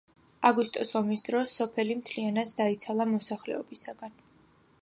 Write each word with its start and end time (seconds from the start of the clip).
აგვისტოს 0.49 0.93
ომის 0.99 1.21
დროს 1.27 1.51
სოფელი 1.59 1.99
მთლიანად 2.01 2.57
დაიცალა 2.63 3.09
მოსახლეობისაგან. 3.15 4.21